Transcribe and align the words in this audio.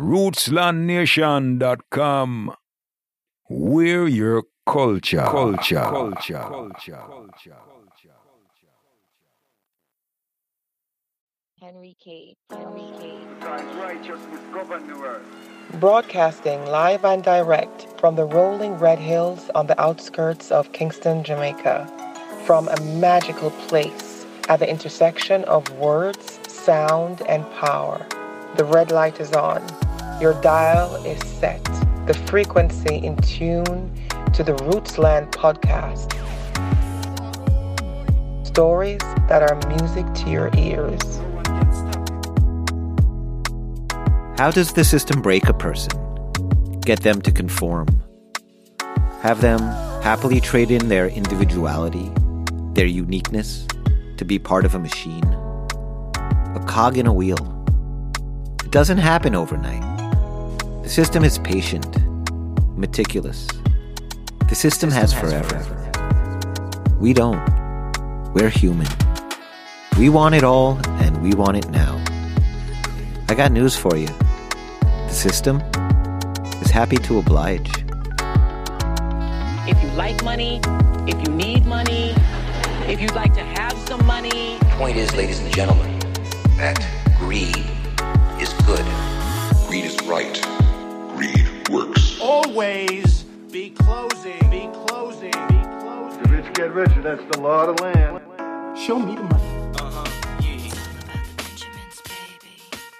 rootslandnation.com. 0.00 2.54
We're 3.48 4.08
your 4.08 4.42
culture. 4.66 5.22
Culture. 5.22 5.80
Culture. 5.80 6.38
Culture. 6.38 6.40
Culture. 6.40 7.06
Culture. 7.06 7.56
Henry 11.60 11.96
K. 12.02 12.34
Henry 12.50 12.90
K. 12.98 13.18
God's 13.40 13.76
righteousness 13.76 14.40
govern 14.50 14.86
the 14.86 14.96
world. 14.96 15.22
Broadcasting 15.74 16.64
live 16.64 17.04
and 17.04 17.22
direct 17.22 17.86
from 18.00 18.16
the 18.16 18.24
rolling 18.24 18.78
red 18.78 18.98
hills 18.98 19.50
on 19.54 19.66
the 19.66 19.78
outskirts 19.78 20.50
of 20.50 20.72
Kingston, 20.72 21.22
Jamaica. 21.22 21.86
From 22.46 22.68
a 22.68 22.80
magical 22.80 23.50
place 23.68 24.24
at 24.48 24.60
the 24.60 24.70
intersection 24.70 25.44
of 25.44 25.70
words, 25.72 26.38
sound, 26.50 27.20
and 27.28 27.44
power. 27.52 28.06
The 28.56 28.64
red 28.64 28.90
light 28.90 29.20
is 29.20 29.32
on. 29.32 29.62
Your 30.20 30.34
dial 30.42 30.96
is 31.06 31.18
set. 31.26 31.64
The 32.06 32.12
frequency 32.26 32.96
in 32.96 33.16
tune 33.16 33.90
to 34.34 34.44
the 34.44 34.52
Rootsland 34.52 35.30
podcast. 35.30 36.12
Stories 38.46 39.00
that 39.28 39.42
are 39.42 39.56
music 39.68 40.04
to 40.22 40.30
your 40.30 40.50
ears. 40.58 41.00
How 44.38 44.50
does 44.50 44.74
the 44.74 44.84
system 44.84 45.22
break 45.22 45.48
a 45.48 45.54
person? 45.54 45.92
Get 46.80 47.00
them 47.00 47.22
to 47.22 47.32
conform? 47.32 47.88
Have 49.22 49.40
them 49.40 49.60
happily 50.02 50.42
trade 50.42 50.70
in 50.70 50.88
their 50.88 51.08
individuality, 51.08 52.12
their 52.74 52.84
uniqueness, 52.84 53.66
to 54.18 54.26
be 54.26 54.38
part 54.38 54.66
of 54.66 54.74
a 54.74 54.78
machine? 54.78 55.24
A 55.24 56.62
cog 56.68 56.98
in 56.98 57.06
a 57.06 57.12
wheel. 57.12 57.38
It 58.62 58.70
doesn't 58.70 58.98
happen 58.98 59.34
overnight. 59.34 59.99
The 60.90 60.94
system 60.94 61.22
is 61.22 61.38
patient, 61.38 61.86
meticulous. 62.76 63.46
The 64.48 64.56
system 64.56 64.90
has 64.90 65.12
forever. 65.12 65.56
We 66.98 67.12
don't. 67.12 67.40
We're 68.34 68.48
human. 68.48 68.88
We 69.96 70.08
want 70.08 70.34
it 70.34 70.42
all, 70.42 70.80
and 71.00 71.22
we 71.22 71.32
want 71.32 71.58
it 71.58 71.70
now. 71.70 71.94
I 73.28 73.36
got 73.36 73.52
news 73.52 73.76
for 73.76 73.96
you. 73.96 74.08
The 74.80 75.12
system 75.12 75.62
is 76.60 76.72
happy 76.72 76.96
to 76.96 77.20
oblige. 77.20 77.70
If 79.70 79.80
you 79.84 79.90
like 79.90 80.24
money, 80.24 80.60
if 81.06 81.16
you 81.24 81.32
need 81.32 81.66
money, 81.66 82.16
if 82.88 83.00
you'd 83.00 83.14
like 83.14 83.32
to 83.34 83.44
have 83.44 83.78
some 83.86 84.04
money, 84.06 84.58
point 84.70 84.96
is, 84.96 85.14
ladies 85.14 85.38
and 85.38 85.54
gentlemen, 85.54 86.00
that 86.56 86.84
greed 87.16 87.64
is 88.40 88.52
good. 88.66 88.84
Greed 89.68 89.84
is 89.84 89.96
right. 90.02 90.59
Greed 91.70 91.88
works. 91.88 92.20
Always 92.20 93.22
be 93.50 93.70
closing, 93.70 94.50
be 94.50 94.68
closing, 94.86 95.30
be 95.30 95.60
closing. 95.80 96.22
The 96.22 96.28
rich 96.28 96.54
get 96.54 96.72
richer, 96.72 97.02
that's 97.02 97.22
the 97.30 97.40
law 97.40 97.66
of 97.66 97.76
the 97.76 97.82
land. 97.82 98.78
Show 98.78 98.98
me 98.98 99.14
the 99.16 99.22
money. 99.22 99.74
Uh-huh, 99.78 100.04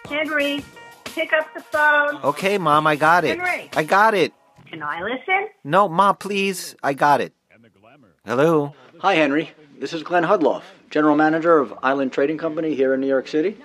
Henry, 0.09 0.65
pick 1.05 1.33
up 1.33 1.53
the 1.55 1.61
phone. 1.61 2.17
Okay, 2.23 2.59
Mom, 2.59 2.87
I 2.87 2.97
got 2.97 3.25
it. 3.25 3.39
Henry. 3.39 3.71
I 3.75 3.85
got 3.85 4.15
it. 4.15 4.33
Can 4.67 4.83
I 4.83 5.03
listen? 5.03 5.49
No, 5.65 5.89
Ma, 5.89 6.13
please. 6.13 6.77
I 6.83 6.95
got 6.95 7.21
it. 7.21 7.33
Hello? 8.25 8.75
Hi, 8.99 9.15
Henry. 9.15 9.51
This 9.79 9.93
is 9.93 10.03
Glenn 10.03 10.25
Hudloff, 10.25 10.63
General 10.91 11.17
Manager 11.17 11.59
of 11.59 11.73
Island 11.83 12.13
Trading 12.13 12.39
Company 12.39 12.75
here 12.75 12.93
in 12.93 13.01
New 13.01 13.07
York 13.07 13.27
City. 13.29 13.57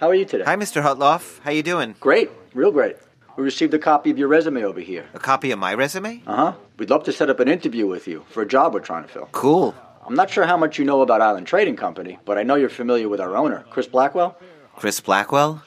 How 0.00 0.08
are 0.08 0.14
you 0.14 0.24
today? 0.24 0.44
Hi, 0.44 0.56
Mr. 0.56 0.82
Hutloff. 0.82 1.40
How 1.40 1.50
you 1.50 1.62
doing? 1.62 1.94
Great, 2.00 2.30
real 2.54 2.72
great. 2.72 2.96
We 3.38 3.44
received 3.44 3.72
a 3.72 3.78
copy 3.78 4.10
of 4.10 4.18
your 4.18 4.26
resume 4.26 4.64
over 4.64 4.80
here. 4.80 5.06
A 5.14 5.20
copy 5.20 5.52
of 5.52 5.60
my 5.60 5.72
resume? 5.72 6.22
Uh 6.26 6.36
huh. 6.36 6.52
We'd 6.76 6.90
love 6.90 7.04
to 7.04 7.12
set 7.12 7.30
up 7.30 7.38
an 7.38 7.46
interview 7.46 7.86
with 7.86 8.08
you 8.08 8.24
for 8.30 8.42
a 8.42 8.46
job 8.48 8.74
we're 8.74 8.80
trying 8.80 9.04
to 9.04 9.08
fill. 9.08 9.28
Cool. 9.30 9.76
I'm 10.04 10.16
not 10.16 10.28
sure 10.28 10.44
how 10.44 10.56
much 10.56 10.76
you 10.76 10.84
know 10.84 11.02
about 11.02 11.20
Island 11.20 11.46
Trading 11.46 11.76
Company, 11.76 12.18
but 12.24 12.36
I 12.36 12.42
know 12.42 12.56
you're 12.56 12.68
familiar 12.68 13.08
with 13.08 13.20
our 13.20 13.36
owner, 13.36 13.64
Chris 13.70 13.86
Blackwell. 13.86 14.36
Chris 14.74 14.98
Blackwell? 14.98 15.62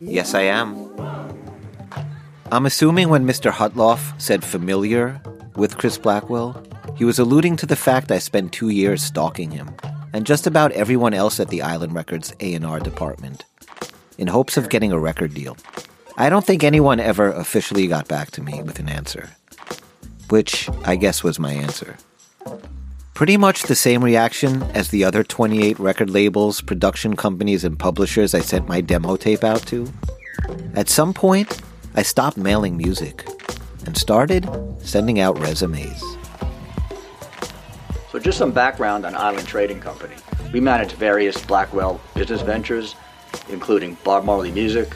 Yes, 0.00 0.32
I 0.32 0.44
am. 0.44 0.72
I'm 2.50 2.64
assuming 2.64 3.10
when 3.10 3.26
Mr. 3.26 3.50
Hutloff 3.50 4.18
said 4.18 4.42
familiar 4.42 5.20
with 5.56 5.76
Chris 5.76 5.98
Blackwell, 5.98 6.56
he 6.96 7.04
was 7.04 7.18
alluding 7.18 7.56
to 7.56 7.66
the 7.66 7.76
fact 7.76 8.12
I 8.12 8.18
spent 8.18 8.52
two 8.52 8.70
years 8.70 9.02
stalking 9.02 9.50
him, 9.50 9.76
and 10.14 10.24
just 10.24 10.46
about 10.46 10.72
everyone 10.72 11.12
else 11.12 11.38
at 11.38 11.48
the 11.48 11.60
Island 11.60 11.94
Records 11.94 12.34
A&R 12.40 12.80
department, 12.80 13.44
in 14.16 14.28
hopes 14.28 14.56
of 14.56 14.70
getting 14.70 14.90
a 14.90 14.98
record 14.98 15.34
deal. 15.34 15.58
I 16.16 16.28
don't 16.28 16.44
think 16.44 16.62
anyone 16.62 17.00
ever 17.00 17.32
officially 17.32 17.88
got 17.88 18.06
back 18.06 18.30
to 18.32 18.42
me 18.42 18.62
with 18.62 18.78
an 18.78 18.88
answer, 18.88 19.30
which 20.28 20.70
I 20.84 20.94
guess 20.94 21.24
was 21.24 21.40
my 21.40 21.52
answer. 21.52 21.96
Pretty 23.14 23.36
much 23.36 23.64
the 23.64 23.74
same 23.74 24.02
reaction 24.02 24.62
as 24.74 24.90
the 24.90 25.02
other 25.02 25.24
28 25.24 25.76
record 25.80 26.10
labels, 26.10 26.60
production 26.60 27.16
companies, 27.16 27.64
and 27.64 27.76
publishers 27.76 28.32
I 28.32 28.40
sent 28.40 28.68
my 28.68 28.80
demo 28.80 29.16
tape 29.16 29.42
out 29.42 29.66
to. 29.66 29.92
At 30.76 30.88
some 30.88 31.12
point, 31.14 31.60
I 31.96 32.02
stopped 32.02 32.36
mailing 32.36 32.76
music 32.76 33.26
and 33.84 33.96
started 33.96 34.48
sending 34.78 35.18
out 35.18 35.36
resumes. 35.40 36.00
So, 38.12 38.20
just 38.20 38.38
some 38.38 38.52
background 38.52 39.04
on 39.04 39.16
Island 39.16 39.48
Trading 39.48 39.80
Company. 39.80 40.14
We 40.52 40.60
manage 40.60 40.92
various 40.92 41.44
Blackwell 41.44 42.00
business 42.14 42.42
ventures, 42.42 42.94
including 43.48 43.96
Bob 44.04 44.24
Marley 44.24 44.52
Music, 44.52 44.94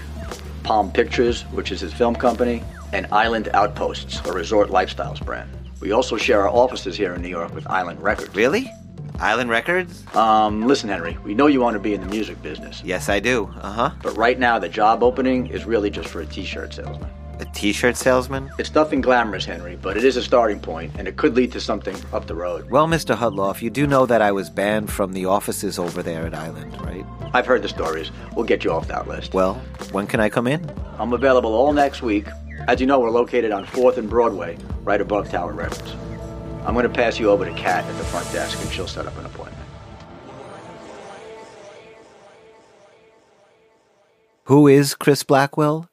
Palm 0.68 0.92
Pictures, 0.92 1.44
which 1.44 1.72
is 1.72 1.80
his 1.80 1.94
film 1.94 2.14
company, 2.14 2.62
and 2.92 3.06
Island 3.10 3.48
Outposts, 3.54 4.20
a 4.26 4.32
resort 4.34 4.68
lifestyles 4.68 5.24
brand. 5.24 5.50
We 5.80 5.92
also 5.92 6.18
share 6.18 6.42
our 6.42 6.50
offices 6.50 6.94
here 6.94 7.14
in 7.14 7.22
New 7.22 7.30
York 7.30 7.54
with 7.54 7.66
Island 7.68 8.02
Records. 8.02 8.34
Really? 8.36 8.70
Island 9.18 9.48
Records? 9.48 10.04
Um, 10.14 10.66
listen, 10.66 10.90
Henry, 10.90 11.16
we 11.24 11.32
know 11.32 11.46
you 11.46 11.62
want 11.62 11.72
to 11.72 11.80
be 11.80 11.94
in 11.94 12.02
the 12.02 12.06
music 12.08 12.42
business. 12.42 12.82
Yes, 12.84 13.08
I 13.08 13.18
do. 13.18 13.50
Uh 13.62 13.72
huh. 13.72 13.90
But 14.02 14.14
right 14.18 14.38
now, 14.38 14.58
the 14.58 14.68
job 14.68 15.02
opening 15.02 15.46
is 15.46 15.64
really 15.64 15.88
just 15.88 16.10
for 16.10 16.20
a 16.20 16.26
t 16.26 16.44
shirt 16.44 16.74
salesman. 16.74 17.08
A 17.40 17.44
t 17.44 17.72
shirt 17.72 17.96
salesman? 17.96 18.50
It's 18.58 18.74
nothing 18.74 19.00
glamorous, 19.00 19.44
Henry, 19.44 19.76
but 19.80 19.96
it 19.96 20.04
is 20.04 20.16
a 20.16 20.22
starting 20.22 20.58
point, 20.58 20.92
and 20.98 21.06
it 21.06 21.16
could 21.16 21.36
lead 21.36 21.52
to 21.52 21.60
something 21.60 21.94
up 22.12 22.26
the 22.26 22.34
road. 22.34 22.68
Well, 22.70 22.86
Mr. 22.86 23.16
Hudloff, 23.16 23.62
you 23.62 23.70
do 23.70 23.86
know 23.86 24.06
that 24.06 24.20
I 24.20 24.32
was 24.32 24.50
banned 24.50 24.90
from 24.90 25.12
the 25.12 25.26
offices 25.26 25.78
over 25.78 26.02
there 26.02 26.26
at 26.26 26.34
Island, 26.34 26.80
right? 26.82 27.06
I've 27.32 27.46
heard 27.46 27.62
the 27.62 27.68
stories. 27.68 28.10
We'll 28.34 28.44
get 28.44 28.64
you 28.64 28.72
off 28.72 28.88
that 28.88 29.06
list. 29.06 29.34
Well, 29.34 29.54
when 29.92 30.06
can 30.06 30.18
I 30.18 30.28
come 30.28 30.46
in? 30.46 30.68
I'm 30.98 31.12
available 31.12 31.54
all 31.54 31.72
next 31.72 32.02
week. 32.02 32.26
As 32.66 32.80
you 32.80 32.86
know, 32.86 32.98
we're 32.98 33.10
located 33.10 33.52
on 33.52 33.66
4th 33.66 33.98
and 33.98 34.10
Broadway, 34.10 34.58
right 34.82 35.00
above 35.00 35.30
Tower 35.30 35.52
Records. 35.52 35.94
I'm 36.64 36.74
going 36.74 36.82
to 36.82 36.92
pass 36.92 37.18
you 37.18 37.30
over 37.30 37.44
to 37.44 37.52
Kat 37.54 37.84
at 37.84 37.96
the 37.96 38.04
front 38.04 38.30
desk, 38.32 38.60
and 38.60 38.70
she'll 38.72 38.88
set 38.88 39.06
up 39.06 39.16
an 39.16 39.26
appointment. 39.26 39.56
Who 44.44 44.66
is 44.66 44.94
Chris 44.94 45.22
Blackwell? 45.22 45.87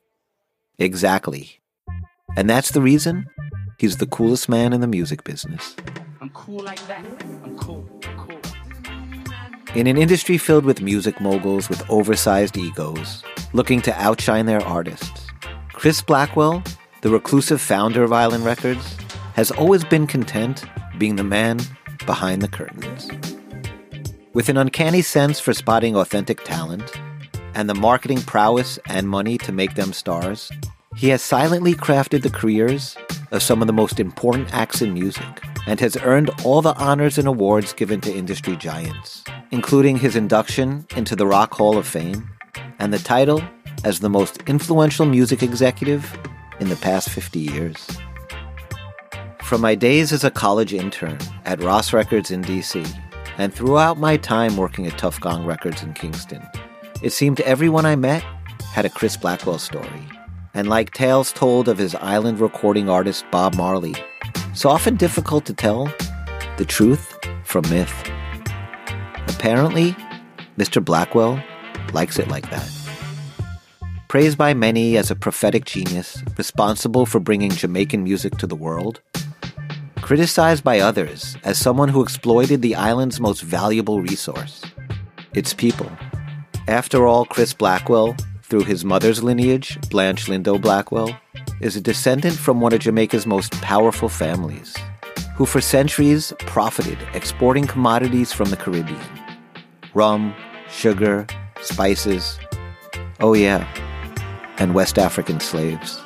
Exactly. 0.77 1.61
And 2.35 2.49
that's 2.49 2.71
the 2.71 2.81
reason 2.81 3.27
he's 3.77 3.97
the 3.97 4.05
coolest 4.05 4.49
man 4.49 4.73
in 4.73 4.81
the 4.81 4.87
music 4.87 5.23
business. 5.23 5.75
I'm 6.21 6.29
cool 6.31 6.63
like 6.63 6.85
that. 6.87 7.05
I'm 7.43 7.57
cool. 7.57 7.87
cool. 8.17 8.39
In 9.73 9.87
an 9.87 9.97
industry 9.97 10.37
filled 10.37 10.65
with 10.65 10.81
music 10.81 11.21
moguls 11.21 11.69
with 11.69 11.89
oversized 11.89 12.57
egos, 12.57 13.23
looking 13.53 13.81
to 13.83 14.01
outshine 14.01 14.45
their 14.45 14.61
artists, 14.61 15.27
Chris 15.73 16.01
Blackwell, 16.01 16.63
the 17.01 17.09
reclusive 17.09 17.61
founder 17.61 18.03
of 18.03 18.11
Island 18.11 18.45
Records, 18.45 18.97
has 19.35 19.51
always 19.51 19.83
been 19.83 20.07
content 20.07 20.65
being 20.97 21.15
the 21.15 21.23
man 21.23 21.59
behind 22.05 22.41
the 22.41 22.47
curtains. 22.47 23.09
With 24.33 24.49
an 24.49 24.57
uncanny 24.57 25.01
sense 25.01 25.39
for 25.39 25.53
spotting 25.53 25.95
authentic 25.95 26.43
talent 26.43 26.91
and 27.55 27.69
the 27.69 27.73
marketing 27.73 28.21
prowess 28.21 28.77
and 28.87 29.09
money 29.09 29.37
to 29.39 29.51
make 29.51 29.73
them 29.73 29.93
stars, 29.93 30.51
he 30.95 31.09
has 31.09 31.21
silently 31.21 31.73
crafted 31.73 32.21
the 32.21 32.29
careers 32.29 32.95
of 33.31 33.41
some 33.41 33.61
of 33.61 33.67
the 33.67 33.73
most 33.73 33.99
important 33.99 34.53
acts 34.53 34.81
in 34.81 34.93
music 34.93 35.43
and 35.65 35.79
has 35.79 35.97
earned 36.03 36.29
all 36.43 36.61
the 36.61 36.75
honors 36.75 37.17
and 37.17 37.27
awards 37.27 37.73
given 37.73 37.99
to 38.01 38.13
industry 38.13 38.55
giants, 38.55 39.23
including 39.51 39.97
his 39.97 40.15
induction 40.15 40.85
into 40.95 41.15
the 41.15 41.25
Rock 41.25 41.53
Hall 41.53 41.77
of 41.77 41.87
Fame 41.87 42.29
and 42.79 42.93
the 42.93 42.99
title 42.99 43.41
as 43.83 43.99
the 43.99 44.09
most 44.09 44.41
influential 44.47 45.05
music 45.05 45.41
executive 45.41 46.17
in 46.59 46.69
the 46.69 46.75
past 46.77 47.09
50 47.09 47.39
years. 47.39 47.87
From 49.41 49.61
my 49.61 49.75
days 49.75 50.11
as 50.11 50.23
a 50.23 50.31
college 50.31 50.73
intern 50.73 51.17
at 51.45 51.61
Ross 51.61 51.93
Records 51.93 52.31
in 52.31 52.41
DC, 52.41 52.87
and 53.37 53.53
throughout 53.53 53.97
my 53.97 54.17
time 54.17 54.57
working 54.57 54.87
at 54.87 54.97
Tuff 54.97 55.19
Gong 55.19 55.45
Records 55.45 55.83
in 55.83 55.93
Kingston, 55.93 56.41
it 57.01 57.11
seemed 57.11 57.39
everyone 57.41 57.85
I 57.85 57.95
met 57.95 58.23
had 58.73 58.85
a 58.85 58.89
Chris 58.89 59.17
Blackwell 59.17 59.59
story. 59.59 60.07
And 60.53 60.67
like 60.69 60.93
tales 60.93 61.33
told 61.33 61.67
of 61.67 61.77
his 61.77 61.95
island 61.95 62.39
recording 62.39 62.89
artist 62.89 63.25
Bob 63.31 63.55
Marley, 63.55 63.95
it's 64.51 64.65
often 64.65 64.95
difficult 64.95 65.45
to 65.45 65.53
tell 65.53 65.91
the 66.57 66.65
truth 66.65 67.17
from 67.43 67.69
myth. 67.69 67.93
Apparently, 69.27 69.95
Mr. 70.57 70.83
Blackwell 70.83 71.41
likes 71.93 72.17
it 72.19 72.29
like 72.29 72.49
that. 72.49 72.69
praised 74.07 74.37
by 74.37 74.53
many 74.53 74.95
as 74.95 75.11
a 75.11 75.15
prophetic 75.15 75.65
genius 75.65 76.23
responsible 76.37 77.05
for 77.05 77.19
bringing 77.19 77.51
Jamaican 77.51 78.01
music 78.01 78.37
to 78.37 78.47
the 78.47 78.55
world, 78.55 79.01
criticized 80.01 80.63
by 80.63 80.79
others 80.79 81.35
as 81.43 81.57
someone 81.57 81.89
who 81.89 82.01
exploited 82.01 82.61
the 82.61 82.75
island's 82.75 83.19
most 83.19 83.41
valuable 83.41 84.01
resource 84.01 84.63
its 85.33 85.53
people. 85.53 85.91
After 86.67 87.05
all, 87.05 87.25
Chris 87.25 87.53
Blackwell, 87.53 88.15
through 88.41 88.63
his 88.63 88.83
mother's 88.83 89.21
lineage, 89.21 89.77
Blanche 89.91 90.25
Lindo 90.25 90.59
Blackwell, 90.59 91.15
is 91.61 91.75
a 91.75 91.81
descendant 91.81 92.35
from 92.35 92.59
one 92.59 92.73
of 92.73 92.79
Jamaica's 92.79 93.27
most 93.27 93.51
powerful 93.61 94.09
families, 94.09 94.75
who 95.35 95.45
for 95.45 95.61
centuries 95.61 96.33
profited 96.39 96.97
exporting 97.13 97.67
commodities 97.67 98.33
from 98.33 98.49
the 98.49 98.57
Caribbean 98.57 98.99
rum, 99.93 100.33
sugar, 100.69 101.25
spices, 101.61 102.37
oh 103.19 103.33
yeah, 103.33 103.65
and 104.57 104.73
West 104.73 104.97
African 104.97 105.39
slaves. 105.39 106.01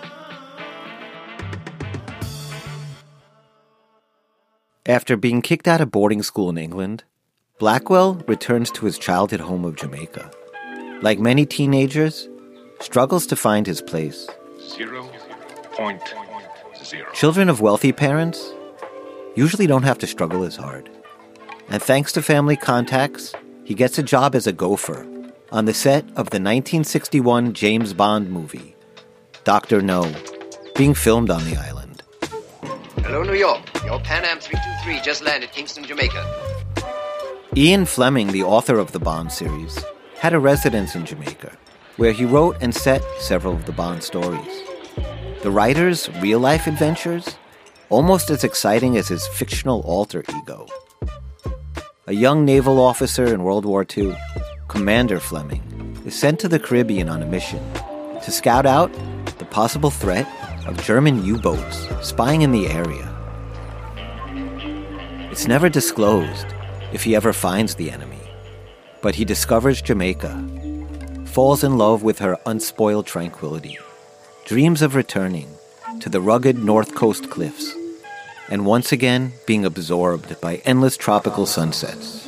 After 4.85 5.15
being 5.15 5.41
kicked 5.41 5.67
out 5.67 5.81
of 5.81 5.89
boarding 5.89 6.21
school 6.21 6.50
in 6.50 6.57
England, 6.57 7.03
Blackwell 7.59 8.15
returns 8.27 8.69
to 8.71 8.85
his 8.85 8.97
childhood 8.97 9.39
home 9.39 9.65
of 9.65 9.75
Jamaica. 9.75 10.31
Like 11.01 11.19
many 11.19 11.46
teenagers, 11.46 12.28
struggles 12.81 13.25
to 13.28 13.36
find 13.36 13.66
his 13.66 13.81
place. 13.81 14.28
Zero 14.60 15.10
point 15.72 16.01
zero. 16.84 17.10
Children 17.13 17.48
of 17.50 17.62
wealthy 17.62 17.94
parents 17.94 18.54
usually 19.36 19.66
don't 19.66 19.84
have 19.84 19.98
to 20.00 20.07
struggle 20.07 20.44
as 20.44 20.57
hard. 20.57 20.90
And 21.69 21.81
thanks 21.81 22.12
to 22.13 22.22
family 22.22 22.57
contacts, 22.57 23.34
he 23.63 23.74
gets 23.74 23.98
a 23.98 24.04
job 24.04 24.36
as 24.36 24.46
a 24.46 24.51
gopher 24.51 25.07
on 25.51 25.66
the 25.66 25.74
set 25.74 26.04
of 26.10 26.31
the 26.31 26.42
1961 26.42 27.54
James 27.54 27.94
Bond 27.94 28.30
movie, 28.30 28.75
Dr. 29.45 29.81
No, 29.81 30.12
being 30.75 30.94
filmed 30.94 31.30
on 31.30 31.44
the 31.45 31.56
island. 31.56 32.04
Hello, 33.04 33.24
New 33.24 33.36
York. 33.36 33.62
Your 33.86 34.00
Pan 34.02 34.25
Am 34.25 34.40
323 34.40 35.02
just 35.02 35.24
landed 35.24 35.52
Kingston, 35.52 35.86
Jamaica. 35.86 36.25
Ian 37.56 37.86
Fleming, 37.86 38.28
the 38.28 38.44
author 38.44 38.78
of 38.78 38.92
the 38.92 39.00
Bond 39.00 39.31
series, 39.31 39.84
had 40.19 40.33
a 40.33 40.39
residence 40.39 40.95
in 40.95 41.06
Jamaica, 41.06 41.57
where 41.95 42.12
he 42.12 42.25
wrote 42.25 42.57
and 42.60 42.75
set 42.75 43.01
several 43.19 43.54
of 43.54 43.66
the 43.66 43.71
Bond 43.71 44.04
stories. 44.04 44.63
The 45.44 45.50
writer's 45.50 46.10
real 46.19 46.39
life 46.39 46.68
adventures, 46.68 47.38
almost 47.88 48.30
as 48.30 48.44
exciting 48.44 48.98
as 48.98 49.07
his 49.07 49.25
fictional 49.27 49.80
alter 49.81 50.25
ego. 50.38 50.68
A 52.07 52.13
young 52.13 52.44
naval 52.44 52.81
officer 52.81 53.33
in 53.33 53.44
World 53.44 53.63
War 53.63 53.86
II, 53.98 54.13
Commander 54.68 55.21
Fleming, 55.21 55.63
is 56.06 56.19
sent 56.19 56.38
to 56.42 56.50
the 56.50 56.60
Caribbean 56.60 57.07
on 57.07 57.24
a 57.24 57.25
mission 57.25 57.63
to 58.21 58.30
scout 58.30 58.66
out 58.66 58.92
the 59.38 59.45
possible 59.45 59.89
threat 59.89 60.27
of 60.68 60.83
German 60.83 61.24
U 61.24 61.38
boats 61.38 61.88
spying 62.01 62.42
in 62.42 62.51
the 62.51 62.68
area. 62.68 63.07
It's 65.31 65.48
never 65.48 65.69
disclosed 65.69 66.48
if 66.92 67.06
he 67.06 67.16
ever 67.16 67.31
finds 67.31 67.75
the 67.75 67.89
enemy, 67.89 68.19
but 69.01 69.16
he 69.16 69.25
discovers 69.25 69.81
Jamaica, 69.81 70.34
falls 71.25 71.63
in 71.63 71.78
love 71.78 72.04
with 72.04 72.19
her 72.19 72.38
unspoiled 72.46 73.06
tranquility, 73.06 73.78
dreams 74.46 74.81
of 74.81 74.96
returning 74.96 75.50
to 76.00 76.10
the 76.10 76.22
rugged 76.22 76.57
North 76.57 76.96
Coast 76.96 77.30
cliffs, 77.30 77.74
and 78.50 78.66
once 78.66 78.92
again 78.92 79.34
being 79.46 79.66
absorbed 79.66 80.40
by 80.42 80.57
endless 80.66 80.98
tropical 80.98 81.46
sunsets. 81.46 82.25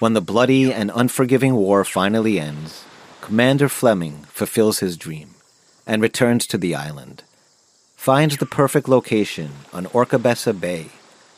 When 0.00 0.14
the 0.14 0.22
bloody 0.22 0.72
and 0.72 0.90
unforgiving 0.94 1.54
war 1.54 1.84
finally 1.84 2.40
ends, 2.40 2.84
Commander 3.20 3.68
Fleming 3.68 4.24
fulfills 4.28 4.78
his 4.78 4.96
dream 4.96 5.34
and 5.86 6.00
returns 6.00 6.46
to 6.46 6.58
the 6.58 6.74
island. 6.74 7.22
Finds 7.96 8.38
the 8.38 8.46
perfect 8.46 8.88
location 8.88 9.50
on 9.74 9.84
Oracabessa 9.86 10.58
Bay, 10.58 10.88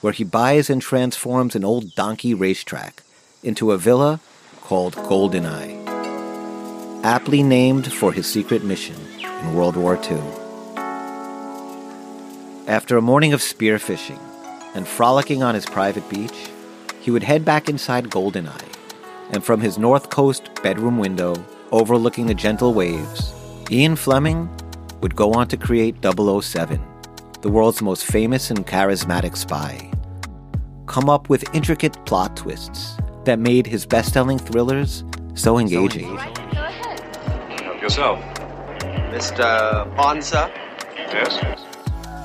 where 0.02 0.12
he 0.12 0.25
buys 0.25 0.69
and 0.69 0.82
transforms 0.82 1.56
an 1.56 1.64
old 1.64 1.94
donkey 1.94 2.34
racetrack 2.34 3.02
into 3.43 3.72
a 3.72 3.78
villa 3.78 4.20
called 4.60 4.94
Goldeneye, 4.94 5.82
aptly 7.02 7.43
named 7.43 7.93
for 7.93 8.12
his 8.12 8.26
secret 8.26 8.62
mission 8.64 8.96
in 9.19 9.54
World 9.54 9.76
War 9.76 9.96
II. 9.96 10.20
After 12.69 12.96
a 12.96 13.02
morning 13.02 13.32
of 13.32 13.40
spearfishing 13.40 14.20
and 14.75 14.87
frolicking 14.87 15.43
on 15.43 15.54
his 15.54 15.66
private 15.66 16.08
beach, 16.08 16.50
he 17.00 17.10
would 17.10 17.22
head 17.22 17.44
back 17.44 17.69
inside 17.69 18.10
Goldeneye, 18.10 18.76
and 19.31 19.44
from 19.44 19.60
his 19.60 19.78
North 19.78 20.10
Coast 20.10 20.50
bedroom 20.62 20.99
window 20.99 21.34
overlooking 21.70 22.26
the 22.26 22.34
gentle 22.34 22.75
waves, 22.75 23.32
Ian 23.70 23.96
Fleming 23.96 24.49
would 25.00 25.16
go 25.16 25.32
on 25.32 25.49
to 25.49 25.56
create 25.56 25.96
007, 26.02 26.81
the 27.40 27.50
world's 27.50 27.82
most 27.82 28.04
famous 28.04 28.50
and 28.50 28.66
charismatic 28.66 29.37
spy. 29.37 29.91
Come 30.92 31.08
up 31.08 31.30
with 31.30 31.42
intricate 31.54 31.96
plot 32.04 32.36
twists 32.36 32.98
that 33.24 33.38
made 33.38 33.66
his 33.66 33.86
best 33.86 34.12
selling 34.12 34.38
thrillers 34.38 35.04
so 35.32 35.58
engaging. 35.58 36.18
Help 36.18 37.80
yourself. 37.80 38.18
Mr. 39.08 39.96
Bonza. 39.96 40.52
Yes? 40.94 41.64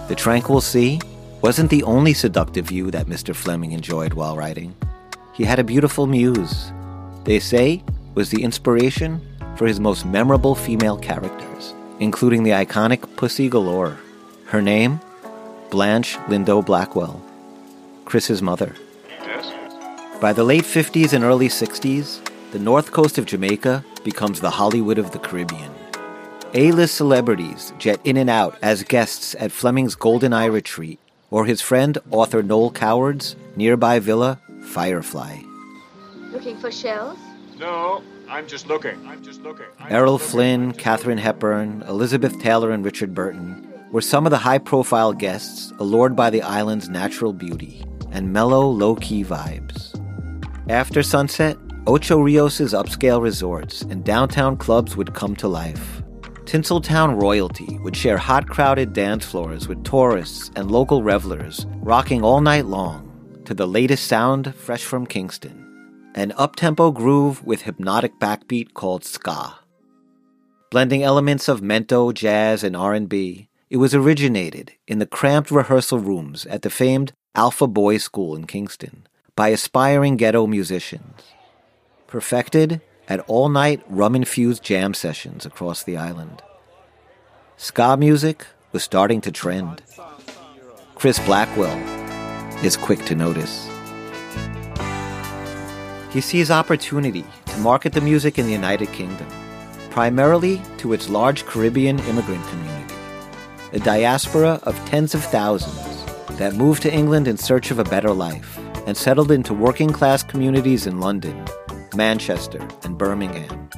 The 0.10 0.16
tranquil 0.16 0.60
sea 0.60 1.00
wasn't 1.42 1.70
the 1.70 1.82
only 1.84 2.14
seductive 2.14 2.66
view 2.66 2.92
that 2.92 3.06
Mr. 3.06 3.34
Fleming 3.34 3.72
enjoyed 3.72 4.14
while 4.16 4.36
writing. 4.36 4.76
He 5.34 5.46
had 5.46 5.60
a 5.60 5.64
beautiful 5.64 6.06
muse. 6.06 6.74
They 7.24 7.40
say 7.40 7.82
was 8.16 8.32
the 8.32 8.44
inspiration 8.44 9.22
for 9.56 9.66
his 9.66 9.80
most 9.80 10.06
memorable 10.06 10.56
female 10.56 10.98
characters, 10.98 11.74
including 12.02 12.44
the 12.44 12.52
iconic 12.52 13.16
Pussy 13.16 13.48
Galore. 13.48 13.98
Her 14.48 14.62
name? 14.62 15.00
Blanche 15.70 16.18
Lindo 16.28 16.66
Blackwell, 16.66 17.22
Chris's 18.08 18.42
mother. 18.42 18.74
Yes? 19.10 19.52
By 20.22 20.32
the 20.32 20.46
late 20.46 20.64
50s 20.64 21.12
and 21.12 21.26
early 21.26 21.50
60s, 21.50 22.26
the 22.52 22.60
north 22.60 22.94
coast 22.94 23.18
of 23.18 23.26
Jamaica 23.26 23.84
becomes 24.06 24.40
the 24.40 24.50
Hollywood 24.50 24.98
of 24.98 25.12
the 25.12 25.20
Caribbean. 25.20 25.74
A 26.54 26.72
list 26.72 26.96
celebrities 26.96 27.74
jet 27.78 28.00
in 28.06 28.16
and 28.16 28.30
out 28.30 28.58
as 28.62 28.84
guests 28.84 29.36
at 29.38 29.52
Fleming's 29.52 29.98
Goldeneye 29.98 30.50
Retreat 30.50 31.00
or 31.32 31.44
his 31.44 31.62
friend 31.62 31.98
author 32.10 32.42
Noel 32.42 32.72
Coward's 32.72 33.36
nearby 33.58 34.00
villa, 34.00 34.40
Firefly. 34.64 35.42
Looking 36.32 36.58
for 36.60 36.72
shells? 36.72 37.20
No, 37.60 38.02
I'm 38.30 38.48
just 38.48 38.68
looking. 38.68 39.06
I'm 39.06 39.22
just 39.22 39.42
looking. 39.42 39.66
I'm 39.80 39.92
Errol 39.92 40.18
just 40.18 40.32
Flynn, 40.32 40.72
Katharine 40.72 41.18
Hepburn, 41.18 41.84
Elizabeth 41.90 42.40
Taylor, 42.40 42.72
and 42.72 42.86
Richard 42.86 43.14
Burton 43.14 43.68
were 43.92 44.02
some 44.02 44.26
of 44.26 44.32
the 44.32 44.38
high 44.38 44.60
profile 44.60 45.12
guests 45.12 45.74
allured 45.80 46.16
by 46.16 46.30
the 46.30 46.42
island's 46.42 46.88
natural 46.88 47.34
beauty 47.34 47.84
and 48.12 48.32
mellow, 48.34 48.68
low 48.68 48.96
key 48.96 49.24
vibes. 49.24 49.94
After 50.70 51.04
sunset, 51.04 51.58
Ocho 51.86 52.20
Rios' 52.20 52.74
upscale 52.74 53.22
resorts 53.22 53.82
and 53.84 54.04
downtown 54.04 54.58
clubs 54.58 54.98
would 54.98 55.14
come 55.14 55.36
to 55.38 55.48
life. 55.48 56.02
Tinseltown 56.46 57.22
royalty 57.22 57.78
would 57.80 57.96
share 57.96 58.18
hot 58.18 58.48
crowded 58.48 58.94
dance 58.94 59.26
floors 59.26 59.68
with 59.68 59.84
tourists 59.84 60.52
and 60.56 60.72
local 60.72 61.04
revelers, 61.04 61.66
rocking 61.78 62.24
all 62.24 62.42
night 62.42 62.66
long 62.66 63.42
to 63.46 63.54
the 63.54 63.68
latest 63.68 64.08
sound 64.08 64.54
fresh 64.56 64.84
from 64.84 65.06
Kingston 65.06 65.68
an 66.18 66.34
up-tempo 66.36 66.90
groove 66.90 67.46
with 67.46 67.62
hypnotic 67.62 68.20
backbeat 68.20 68.74
called 68.74 69.06
ska. 69.06 69.60
Blending 70.72 71.04
elements 71.04 71.48
of 71.48 71.62
mento, 71.62 72.12
jazz, 72.12 72.64
and 72.64 72.76
R&B, 72.76 73.50
it 73.70 73.78
was 73.78 73.94
originated 73.94 74.74
in 74.88 74.98
the 74.98 75.06
cramped 75.06 75.52
rehearsal 75.52 76.00
rooms 76.00 76.48
at 76.48 76.64
the 76.64 76.72
famed 76.72 77.14
Alpha 77.38 77.68
Boys 77.68 78.04
School 78.04 78.36
in 78.36 78.48
Kingston 78.48 79.06
by 79.36 79.50
aspiring 79.50 80.18
ghetto 80.18 80.48
musicians. 80.48 81.22
Perfected 82.08 82.82
at 83.08 83.20
all-night 83.28 83.84
rum-infused 83.88 84.64
jam 84.64 84.96
sessions 84.96 85.46
across 85.46 85.84
the 85.84 85.96
island. 85.96 86.42
Ska 87.56 87.96
music 87.96 88.48
was 88.72 88.82
starting 88.82 89.22
to 89.22 89.32
trend. 89.32 89.84
Chris 90.96 91.20
Blackwell 91.28 91.78
is 92.66 92.76
quick 92.76 93.06
to 93.06 93.14
notice. 93.14 93.70
He 96.12 96.22
sees 96.22 96.50
opportunity 96.50 97.24
to 97.46 97.58
market 97.60 97.94
the 97.94 98.02
music 98.02 98.40
in 98.40 98.48
the 98.48 98.52
United 98.52 98.92
Kingdom, 98.94 99.28
primarily 99.92 100.60
to 100.80 100.92
its 100.92 101.08
large 101.08 101.46
Caribbean 101.46 102.00
immigrant 102.00 102.44
community, 102.48 102.96
a 103.74 103.80
diaspora 103.80 104.60
of 104.64 104.76
tens 104.88 105.14
of 105.14 105.24
thousands 105.24 105.87
that 106.38 106.56
moved 106.56 106.84
to 106.84 106.94
England 106.94 107.28
in 107.28 107.36
search 107.38 107.72
of 107.72 107.80
a 107.80 107.84
better 107.84 108.12
life 108.12 108.60
and 108.86 108.96
settled 108.96 109.32
into 109.32 109.54
working 109.54 109.90
class 109.90 110.24
communities 110.24 110.88
in 110.88 111.00
London, 111.00 111.46
Manchester, 111.96 112.66
and 112.84 112.98
Birmingham. 112.98 113.70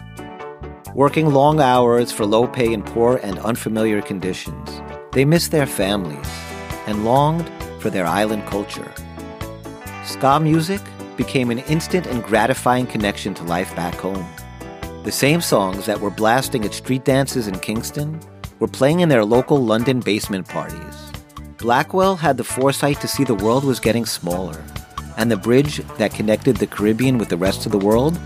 Working 0.94 1.34
long 1.34 1.62
hours 1.62 2.12
for 2.12 2.26
low 2.26 2.48
pay 2.48 2.74
in 2.74 2.84
poor 2.84 3.18
and 3.24 3.40
unfamiliar 3.40 4.02
conditions, 4.02 4.82
they 5.14 5.24
missed 5.24 5.52
their 5.52 5.66
families 5.66 6.30
and 6.86 7.06
longed 7.06 7.50
for 7.80 7.90
their 7.90 8.06
island 8.06 8.46
culture. 8.46 8.92
Ska 10.04 10.40
music 10.40 10.82
became 11.16 11.52
an 11.52 11.60
instant 11.60 12.08
and 12.08 12.24
gratifying 12.24 12.88
connection 12.88 13.34
to 13.36 13.44
life 13.44 13.74
back 13.76 13.96
home. 13.96 14.26
The 15.04 15.12
same 15.12 15.40
songs 15.40 15.86
that 15.86 16.02
were 16.02 16.12
blasting 16.12 16.66
at 16.66 16.74
street 16.74 17.06
dances 17.06 17.48
in 17.48 17.60
Kingston 17.60 18.20
were 18.60 18.68
playing 18.68 19.00
in 19.00 19.08
their 19.10 19.24
local 19.24 19.64
London 19.64 20.02
basement 20.02 20.48
parties. 20.48 21.09
Blackwell 21.60 22.16
had 22.16 22.38
the 22.38 22.44
foresight 22.46 23.02
to 23.02 23.08
see 23.10 23.26
the 23.26 23.36
world 23.36 23.66
was 23.66 23.82
getting 23.82 24.06
smaller, 24.06 24.64
and 25.18 25.30
the 25.30 25.36
bridge 25.36 25.80
that 25.98 26.14
connected 26.14 26.56
the 26.56 26.66
Caribbean 26.66 27.18
with 27.18 27.28
the 27.28 27.36
rest 27.36 27.66
of 27.66 27.74
the 27.74 27.78
world 27.78 28.18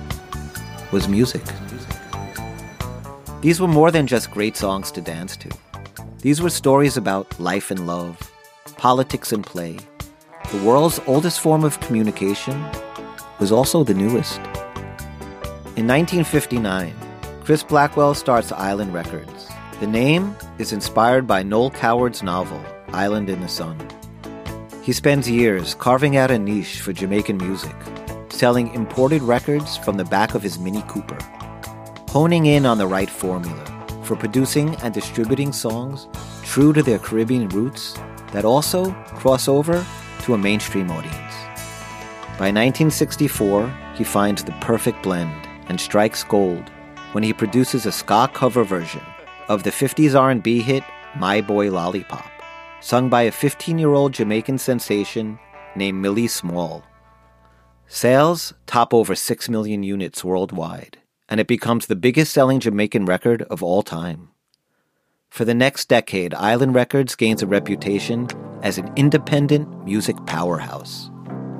was 0.91 1.07
music. 1.07 1.41
These 3.41 3.59
were 3.59 3.67
more 3.67 3.89
than 3.89 4.05
just 4.05 4.29
great 4.29 4.55
songs 4.55 4.91
to 4.91 5.01
dance 5.01 5.35
to. 5.37 5.49
These 6.19 6.43
were 6.43 6.51
stories 6.51 6.95
about 6.95 7.39
life 7.39 7.71
and 7.71 7.87
love, 7.87 8.31
politics 8.77 9.31
and 9.31 9.43
play. 9.43 9.79
The 10.51 10.63
world's 10.63 11.01
oldest 11.07 11.39
form 11.39 11.63
of 11.63 11.79
communication 11.79 12.63
was 13.39 13.51
also 13.51 13.83
the 13.83 13.95
newest. 13.95 14.37
In 15.75 15.87
1959, 15.87 16.93
Chris 17.43 17.63
Blackwell 17.63 18.13
starts 18.13 18.51
Island 18.51 18.93
Records. 18.93 19.49
The 19.79 19.87
name 19.87 20.35
is 20.59 20.71
inspired 20.71 21.25
by 21.25 21.41
Noel 21.41 21.71
Coward's 21.71 22.21
novel, 22.21 22.63
Island 22.93 23.29
in 23.29 23.41
the 23.41 23.47
Sun. 23.47 23.77
He 24.81 24.93
spends 24.93 25.29
years 25.29 25.75
carving 25.75 26.17
out 26.17 26.31
a 26.31 26.37
niche 26.37 26.81
for 26.81 26.93
Jamaican 26.93 27.37
music, 27.37 27.75
selling 28.29 28.73
imported 28.73 29.21
records 29.21 29.77
from 29.77 29.97
the 29.97 30.05
back 30.05 30.35
of 30.35 30.43
his 30.43 30.59
Mini 30.59 30.83
Cooper, 30.87 31.17
honing 32.09 32.45
in 32.45 32.65
on 32.65 32.77
the 32.77 32.87
right 32.87 33.09
formula 33.09 33.65
for 34.03 34.15
producing 34.15 34.75
and 34.77 34.93
distributing 34.93 35.51
songs 35.51 36.07
true 36.43 36.73
to 36.73 36.83
their 36.83 36.99
Caribbean 36.99 37.47
roots 37.49 37.97
that 38.31 38.45
also 38.45 38.91
cross 39.15 39.47
over 39.47 39.85
to 40.23 40.33
a 40.33 40.37
mainstream 40.37 40.91
audience. 40.91 41.33
By 42.37 42.49
1964, 42.49 43.73
he 43.95 44.03
finds 44.03 44.43
the 44.43 44.51
perfect 44.53 45.03
blend 45.03 45.47
and 45.67 45.79
strikes 45.79 46.23
gold 46.23 46.69
when 47.13 47.23
he 47.23 47.31
produces 47.31 47.85
a 47.85 47.91
ska 47.91 48.29
cover 48.33 48.63
version 48.63 49.03
of 49.47 49.63
the 49.63 49.69
50s 49.69 50.19
R&B 50.19 50.61
hit 50.61 50.83
My 51.15 51.41
Boy 51.41 51.69
Lollipop, 51.69 52.32
sung 52.83 53.09
by 53.09 53.21
a 53.21 53.31
15-year-old 53.31 54.11
Jamaican 54.11 54.57
sensation 54.57 55.39
named 55.73 56.01
Millie 56.01 56.27
Small. 56.27 56.83
Sales 57.87 58.53
top 58.65 58.93
over 58.93 59.15
6 59.15 59.47
million 59.47 59.83
units 59.83 60.21
worldwide, 60.21 60.97
and 61.29 61.39
it 61.39 61.47
becomes 61.47 61.85
the 61.85 61.95
biggest 61.95 62.33
selling 62.33 62.59
Jamaican 62.59 63.05
record 63.05 63.43
of 63.43 63.63
all 63.63 63.83
time. 63.83 64.31
For 65.29 65.45
the 65.45 65.53
next 65.53 65.87
decade, 65.87 66.33
Island 66.33 66.75
Records 66.75 67.15
gains 67.15 67.41
a 67.41 67.47
reputation 67.47 68.27
as 68.61 68.77
an 68.77 68.91
independent 68.97 69.85
music 69.85 70.17
powerhouse. 70.25 71.09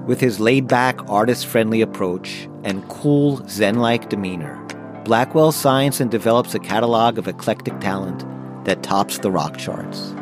With 0.05 0.19
his 0.19 0.41
laid 0.41 0.67
back, 0.67 0.99
artist 1.09 1.45
friendly 1.45 1.79
approach 1.79 2.49
and 2.65 2.87
cool, 2.89 3.37
Zen 3.47 3.79
like 3.79 4.09
demeanor, 4.09 4.59
Blackwell 5.05 5.53
signs 5.53 6.01
and 6.01 6.11
develops 6.11 6.53
a 6.53 6.59
catalog 6.59 7.17
of 7.17 7.29
eclectic 7.29 7.79
talent 7.79 8.25
that 8.65 8.83
tops 8.83 9.19
the 9.19 9.31
rock 9.31 9.57
charts. 9.57 10.13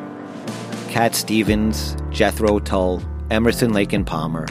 Cat 0.92 1.16
Stevens, 1.16 1.96
Jethro 2.10 2.60
Tull, 2.60 3.02
Emerson 3.30 3.72
Lake 3.72 3.94
and 3.94 4.06
Palmer, 4.06 4.46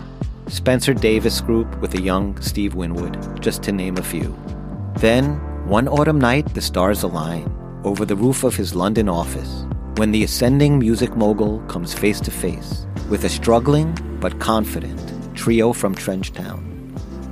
Spencer 0.47 0.95
Davis 0.95 1.39
Group 1.43 1.79
with 1.83 1.93
a 1.93 2.01
young 2.01 2.41
Steve 2.41 2.75
Winwood, 2.75 3.43
just 3.43 3.63
to 3.65 3.73
name 3.73 3.99
a 3.99 4.03
few. 4.03 4.35
Then, 5.01 5.35
one 5.69 5.87
autumn 5.87 6.19
night, 6.19 6.55
the 6.55 6.63
stars 6.63 7.03
align 7.03 7.55
over 7.85 8.07
the 8.07 8.17
roof 8.17 8.43
of 8.43 8.57
his 8.57 8.75
London 8.75 9.07
office 9.07 9.67
when 9.97 10.13
the 10.13 10.25
ascending 10.25 10.79
music 10.79 11.15
mogul 11.15 11.61
comes 11.69 11.93
face 11.93 12.21
to 12.21 12.31
face 12.31 12.87
with 13.11 13.25
a 13.25 13.29
struggling 13.29 13.95
but 14.19 14.41
confident 14.41 15.37
trio 15.37 15.75
from 15.75 15.95
Trenchtown. 15.95 16.65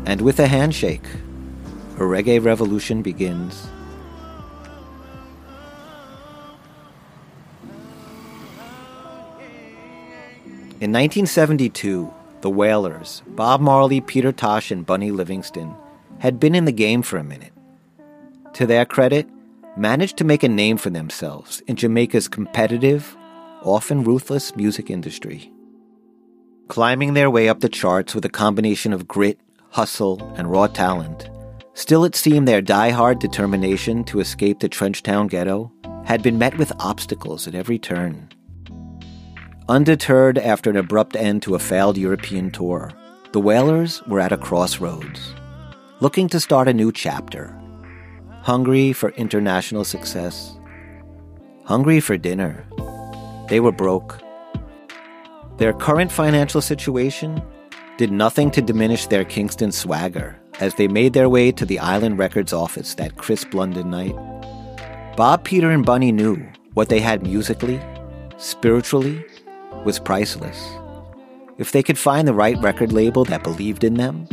And 0.04 0.20
with 0.20 0.38
a 0.38 0.46
handshake, 0.46 1.06
a 1.96 2.02
reggae 2.02 2.44
revolution 2.44 3.00
begins. 3.00 3.68
In 10.80 10.92
1972, 10.92 12.08
the 12.40 12.48
Wailers, 12.48 13.24
Bob 13.26 13.60
Marley, 13.60 14.00
Peter 14.00 14.30
Tosh, 14.30 14.70
and 14.70 14.86
Bunny 14.86 15.10
Livingston, 15.10 15.74
had 16.20 16.38
been 16.38 16.54
in 16.54 16.66
the 16.66 16.72
game 16.72 17.02
for 17.02 17.16
a 17.16 17.24
minute. 17.24 17.52
To 18.52 18.64
their 18.64 18.86
credit, 18.86 19.28
managed 19.76 20.16
to 20.18 20.24
make 20.24 20.44
a 20.44 20.48
name 20.48 20.76
for 20.76 20.90
themselves 20.90 21.62
in 21.66 21.74
Jamaica's 21.74 22.28
competitive, 22.28 23.16
often 23.64 24.04
ruthless 24.04 24.54
music 24.54 24.88
industry. 24.88 25.52
Climbing 26.68 27.14
their 27.14 27.28
way 27.28 27.48
up 27.48 27.58
the 27.58 27.68
charts 27.68 28.14
with 28.14 28.24
a 28.24 28.28
combination 28.28 28.92
of 28.92 29.08
grit, 29.08 29.40
hustle, 29.70 30.32
and 30.36 30.48
raw 30.48 30.68
talent, 30.68 31.28
still 31.74 32.04
it 32.04 32.14
seemed 32.14 32.46
their 32.46 32.62
die-hard 32.62 33.18
determination 33.18 34.04
to 34.04 34.20
escape 34.20 34.60
the 34.60 34.68
Trenchtown 34.68 35.28
ghetto 35.28 35.72
had 36.04 36.22
been 36.22 36.38
met 36.38 36.56
with 36.56 36.70
obstacles 36.78 37.48
at 37.48 37.56
every 37.56 37.80
turn. 37.80 38.28
Undeterred 39.70 40.38
after 40.38 40.70
an 40.70 40.76
abrupt 40.76 41.14
end 41.14 41.42
to 41.42 41.54
a 41.54 41.58
failed 41.58 41.98
European 41.98 42.50
tour, 42.50 42.90
the 43.32 43.40
Wailers 43.40 44.02
were 44.06 44.18
at 44.18 44.32
a 44.32 44.38
crossroads, 44.38 45.34
looking 46.00 46.26
to 46.26 46.40
start 46.40 46.68
a 46.68 46.72
new 46.72 46.90
chapter. 46.90 47.54
Hungry 48.40 48.94
for 48.94 49.10
international 49.10 49.84
success, 49.84 50.58
hungry 51.66 52.00
for 52.00 52.16
dinner. 52.16 52.66
They 53.50 53.60
were 53.60 53.70
broke. 53.70 54.18
Their 55.58 55.74
current 55.74 56.10
financial 56.10 56.62
situation 56.62 57.42
did 57.98 58.10
nothing 58.10 58.50
to 58.52 58.62
diminish 58.62 59.06
their 59.06 59.26
Kingston 59.26 59.70
swagger 59.70 60.40
as 60.60 60.76
they 60.76 60.88
made 60.88 61.12
their 61.12 61.28
way 61.28 61.52
to 61.52 61.66
the 61.66 61.78
Island 61.78 62.18
Records 62.18 62.54
office 62.54 62.94
that 62.94 63.18
crisp 63.18 63.52
London 63.52 63.90
night. 63.90 64.16
Bob, 65.14 65.44
Peter, 65.44 65.70
and 65.70 65.84
Bunny 65.84 66.10
knew 66.10 66.42
what 66.72 66.88
they 66.88 67.00
had 67.00 67.22
musically, 67.22 67.78
spiritually, 68.38 69.22
was 69.84 69.98
priceless. 69.98 70.58
If 71.58 71.72
they 71.72 71.82
could 71.82 71.98
find 71.98 72.26
the 72.26 72.34
right 72.34 72.56
record 72.62 72.92
label 72.92 73.24
that 73.26 73.42
believed 73.42 73.84
in 73.84 73.94
them, 73.94 74.28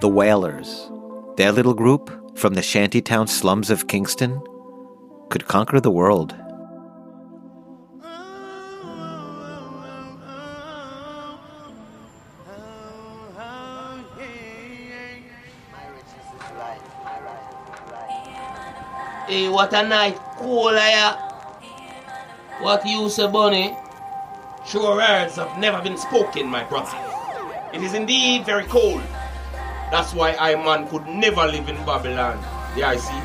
the 0.00 0.08
Wailers, 0.08 0.90
their 1.36 1.52
little 1.52 1.74
group 1.74 2.38
from 2.38 2.54
the 2.54 2.62
shantytown 2.62 3.26
slums 3.26 3.70
of 3.70 3.88
Kingston, 3.88 4.40
could 5.28 5.46
conquer 5.46 5.80
the 5.80 5.90
world. 5.90 6.34
Hey, 19.28 19.48
what 19.48 19.74
a 19.74 19.86
night. 19.86 20.18
Cool, 20.38 20.72
yeah. 20.72 21.14
What 22.62 22.86
you 22.86 23.10
say? 23.10 23.87
Sure 24.68 24.96
words 24.96 25.36
have 25.36 25.58
never 25.58 25.80
been 25.80 25.96
spoken, 25.96 26.46
my 26.46 26.62
brother. 26.62 26.94
It 27.72 27.82
is 27.82 27.94
indeed 27.94 28.44
very 28.44 28.64
cold. 28.64 29.00
That's 29.90 30.12
why 30.12 30.36
I 30.38 30.56
man 30.56 30.86
could 30.88 31.06
never 31.06 31.46
live 31.46 31.70
in 31.70 31.76
Babylon. 31.86 32.38
Yeah, 32.76 32.90
I 32.90 32.96
see. 32.98 33.22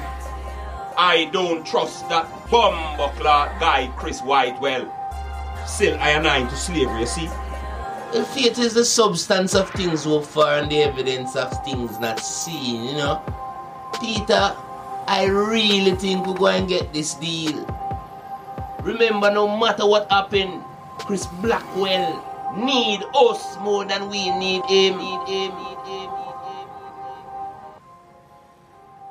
I 0.96 1.30
don't 1.34 1.66
trust 1.66 2.08
that 2.08 2.32
bumbuckler 2.48 3.60
guy 3.60 3.92
Chris 3.98 4.22
Whitewell. 4.22 4.88
Still, 5.66 6.00
I 6.00 6.12
am 6.12 6.24
nine 6.24 6.48
to 6.48 6.56
slavery, 6.56 7.02
you 7.02 7.06
see. 7.06 7.30
If 8.14 8.26
faith 8.28 8.58
is 8.58 8.74
the 8.74 8.86
substance 8.86 9.54
of 9.54 9.70
things 9.72 10.06
hoped 10.06 10.28
for 10.28 10.46
and 10.46 10.72
the 10.72 10.84
evidence 10.84 11.36
of 11.36 11.52
things 11.66 12.00
not 12.00 12.22
seen, 12.22 12.86
you 12.86 12.94
know. 12.94 13.22
Peter, 14.00 14.56
I 15.08 15.26
really 15.26 15.92
think 15.96 16.26
we're 16.26 16.36
going 16.36 16.68
to 16.68 16.74
get 16.74 16.94
this 16.94 17.16
deal. 17.16 17.68
Remember, 18.82 19.30
no 19.30 19.58
matter 19.58 19.86
what 19.86 20.10
happened, 20.10 20.64
Chris 21.06 21.26
Blackwell 21.42 22.56
need 22.58 23.02
us 23.14 23.58
more 23.60 23.84
than 23.84 24.10
we 24.10 24.30
need 24.38 24.64
him. 24.66 24.98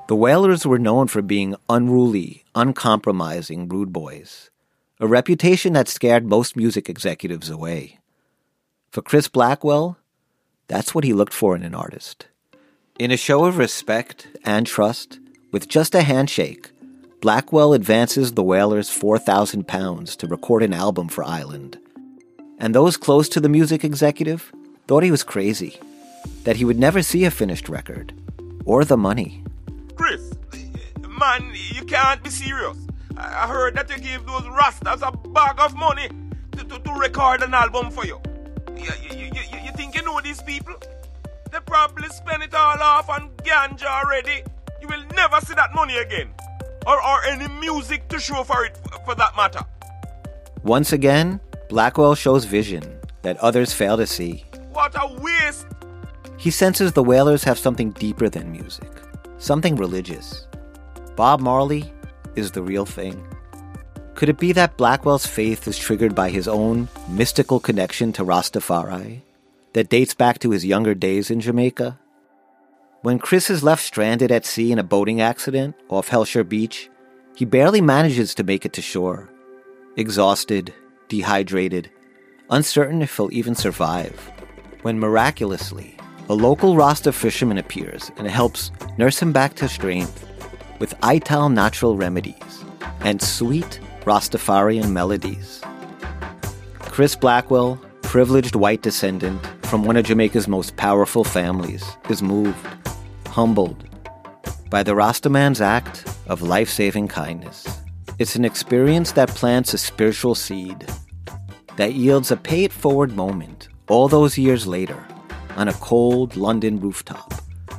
The 0.08 0.16
Wailers 0.16 0.66
were 0.66 0.78
known 0.78 1.08
for 1.08 1.22
being 1.22 1.54
unruly, 1.68 2.44
uncompromising 2.54 3.68
rude 3.68 3.92
boys, 3.92 4.50
a 5.00 5.06
reputation 5.06 5.74
that 5.74 5.88
scared 5.88 6.26
most 6.26 6.56
music 6.56 6.88
executives 6.88 7.50
away. 7.50 7.98
For 8.90 9.02
Chris 9.02 9.28
Blackwell, 9.28 9.98
that's 10.68 10.94
what 10.94 11.04
he 11.04 11.12
looked 11.12 11.32
for 11.32 11.54
in 11.54 11.62
an 11.62 11.74
artist. 11.74 12.26
In 12.98 13.10
a 13.10 13.16
show 13.16 13.44
of 13.44 13.58
respect 13.58 14.28
and 14.44 14.66
trust, 14.66 15.18
with 15.50 15.68
just 15.68 15.94
a 15.94 16.02
handshake, 16.02 16.70
Blackwell 17.20 17.72
advances 17.72 18.32
the 18.32 18.42
Wailers 18.42 18.90
4,000 18.90 19.68
pounds 19.68 20.16
to 20.16 20.26
record 20.26 20.62
an 20.62 20.72
album 20.72 21.08
for 21.08 21.22
Island. 21.22 21.78
And 22.62 22.76
those 22.76 22.96
close 22.96 23.28
to 23.30 23.40
the 23.40 23.48
music 23.48 23.82
executive 23.82 24.52
thought 24.86 25.02
he 25.02 25.10
was 25.10 25.24
crazy, 25.24 25.80
that 26.44 26.54
he 26.54 26.64
would 26.64 26.78
never 26.78 27.02
see 27.02 27.24
a 27.24 27.30
finished 27.30 27.68
record, 27.68 28.14
or 28.64 28.84
the 28.84 28.96
money. 28.96 29.42
Chris, 29.96 30.32
man, 31.18 31.52
you 31.74 31.84
can't 31.84 32.22
be 32.22 32.30
serious. 32.30 32.78
I 33.16 33.48
heard 33.48 33.74
that 33.74 33.90
you 33.90 33.98
gave 33.98 34.24
those 34.26 34.42
rastas 34.42 35.02
a 35.02 35.10
bag 35.30 35.58
of 35.58 35.74
money 35.74 36.08
to, 36.52 36.64
to, 36.64 36.78
to 36.78 36.92
record 36.92 37.42
an 37.42 37.52
album 37.52 37.90
for 37.90 38.06
you. 38.06 38.20
You, 38.76 38.92
you, 39.10 39.24
you, 39.24 39.58
you 39.64 39.72
think 39.72 39.96
you 39.96 40.02
know 40.02 40.20
these 40.20 40.40
people? 40.40 40.76
They 41.50 41.58
probably 41.66 42.08
spend 42.10 42.44
it 42.44 42.54
all 42.54 42.80
off 42.80 43.10
on 43.10 43.30
ganja 43.38 43.86
already. 43.86 44.44
You 44.80 44.86
will 44.86 45.02
never 45.16 45.40
see 45.40 45.54
that 45.54 45.74
money 45.74 45.96
again. 45.96 46.28
Or, 46.86 46.94
or 47.02 47.24
any 47.24 47.48
music 47.58 48.08
to 48.10 48.20
show 48.20 48.44
for 48.44 48.64
it, 48.64 48.78
for 49.04 49.16
that 49.16 49.34
matter. 49.36 49.64
Once 50.62 50.92
again, 50.92 51.40
Blackwell 51.72 52.14
shows 52.14 52.44
vision 52.44 52.84
that 53.22 53.38
others 53.38 53.72
fail 53.72 53.96
to 53.96 54.06
see. 54.06 54.44
What 54.74 54.94
a 54.94 55.10
waste! 55.22 55.66
He 56.36 56.50
senses 56.50 56.92
the 56.92 57.02
Wailers 57.02 57.44
have 57.44 57.58
something 57.58 57.92
deeper 57.92 58.28
than 58.28 58.52
music, 58.52 58.90
something 59.38 59.76
religious. 59.76 60.46
Bob 61.16 61.40
Marley 61.40 61.90
is 62.36 62.50
the 62.50 62.62
real 62.62 62.84
thing. 62.84 63.26
Could 64.12 64.28
it 64.28 64.36
be 64.38 64.52
that 64.52 64.76
Blackwell's 64.76 65.24
faith 65.24 65.66
is 65.66 65.78
triggered 65.78 66.14
by 66.14 66.28
his 66.28 66.46
own 66.46 66.90
mystical 67.08 67.58
connection 67.58 68.12
to 68.12 68.22
Rastafari 68.22 69.22
that 69.72 69.88
dates 69.88 70.12
back 70.12 70.40
to 70.40 70.50
his 70.50 70.66
younger 70.66 70.94
days 70.94 71.30
in 71.30 71.40
Jamaica? 71.40 71.98
When 73.00 73.18
Chris 73.18 73.48
is 73.48 73.64
left 73.64 73.82
stranded 73.82 74.30
at 74.30 74.44
sea 74.44 74.72
in 74.72 74.78
a 74.78 74.84
boating 74.84 75.22
accident 75.22 75.74
off 75.88 76.08
Hellshire 76.08 76.44
Beach, 76.44 76.90
he 77.34 77.46
barely 77.46 77.80
manages 77.80 78.34
to 78.34 78.44
make 78.44 78.66
it 78.66 78.74
to 78.74 78.82
shore. 78.82 79.30
Exhausted, 79.96 80.74
dehydrated, 81.12 81.90
uncertain 82.48 83.02
if 83.02 83.14
he'll 83.14 83.30
even 83.32 83.54
survive. 83.54 84.16
When 84.80 84.98
miraculously, 84.98 85.98
a 86.30 86.34
local 86.34 86.74
Rasta 86.74 87.12
fisherman 87.12 87.58
appears 87.58 88.10
and 88.16 88.26
helps 88.26 88.70
nurse 88.96 89.20
him 89.20 89.30
back 89.30 89.52
to 89.56 89.68
strength 89.68 90.26
with 90.78 90.94
Ital 91.02 91.50
natural 91.50 91.98
remedies 91.98 92.64
and 93.00 93.20
sweet 93.20 93.78
Rastafarian 94.06 94.90
melodies. 94.90 95.60
Chris 96.78 97.14
Blackwell, 97.14 97.78
privileged 98.00 98.54
white 98.54 98.80
descendant 98.80 99.38
from 99.66 99.84
one 99.84 99.98
of 99.98 100.06
Jamaica's 100.06 100.48
most 100.48 100.78
powerful 100.78 101.24
families, 101.24 101.84
is 102.08 102.22
moved, 102.22 102.66
humbled 103.26 103.84
by 104.70 104.82
the 104.82 104.94
Rastaman's 104.94 105.60
act 105.60 106.06
of 106.26 106.40
life 106.40 106.70
saving 106.70 107.08
kindness. 107.08 107.66
It's 108.18 108.34
an 108.34 108.46
experience 108.46 109.12
that 109.12 109.28
plants 109.28 109.74
a 109.74 109.78
spiritual 109.78 110.34
seed 110.34 110.86
that 111.76 111.94
yields 111.94 112.30
a 112.30 112.36
pay 112.36 112.64
it 112.64 112.72
forward 112.72 113.14
moment 113.16 113.68
all 113.88 114.08
those 114.08 114.38
years 114.38 114.66
later 114.66 115.06
on 115.56 115.68
a 115.68 115.72
cold 115.74 116.36
London 116.36 116.80
rooftop 116.80 117.32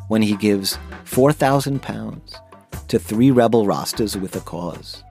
when 0.07 0.21
he 0.21 0.35
gives 0.35 0.77
4,000 1.05 1.81
pounds 1.81 2.35
to 2.87 2.99
three 2.99 3.31
rebel 3.31 3.65
Rastas 3.65 4.15
with 4.15 4.35
a 4.35 4.41
cause. 4.41 5.03